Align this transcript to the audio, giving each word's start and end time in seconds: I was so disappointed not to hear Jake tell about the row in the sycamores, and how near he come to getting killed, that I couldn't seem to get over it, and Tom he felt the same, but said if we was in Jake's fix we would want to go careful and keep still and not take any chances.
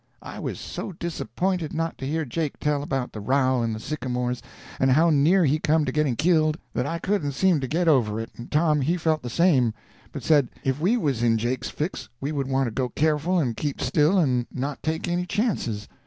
I 0.23 0.39
was 0.39 0.59
so 0.59 0.93
disappointed 0.93 1.75
not 1.75 1.99
to 1.99 2.07
hear 2.07 2.25
Jake 2.25 2.57
tell 2.59 2.81
about 2.81 3.11
the 3.13 3.19
row 3.19 3.61
in 3.61 3.71
the 3.71 3.79
sycamores, 3.79 4.41
and 4.79 4.89
how 4.89 5.11
near 5.11 5.45
he 5.45 5.59
come 5.59 5.85
to 5.85 5.91
getting 5.91 6.15
killed, 6.15 6.57
that 6.73 6.87
I 6.87 6.97
couldn't 6.97 7.33
seem 7.33 7.59
to 7.59 7.67
get 7.67 7.87
over 7.87 8.19
it, 8.19 8.31
and 8.35 8.49
Tom 8.51 8.81
he 8.81 8.97
felt 8.97 9.21
the 9.21 9.29
same, 9.29 9.75
but 10.11 10.23
said 10.23 10.49
if 10.63 10.79
we 10.81 10.97
was 10.97 11.21
in 11.21 11.37
Jake's 11.37 11.69
fix 11.69 12.09
we 12.19 12.31
would 12.31 12.47
want 12.47 12.65
to 12.65 12.71
go 12.71 12.89
careful 12.89 13.37
and 13.37 13.55
keep 13.55 13.79
still 13.79 14.17
and 14.17 14.47
not 14.51 14.81
take 14.81 15.07
any 15.07 15.27
chances. 15.27 15.87